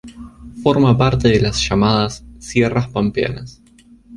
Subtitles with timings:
[0.63, 3.61] Forma parte de las llamadas Sierras Pampeanas.